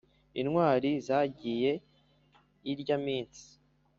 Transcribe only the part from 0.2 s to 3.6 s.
Intwari zagiye irya minsi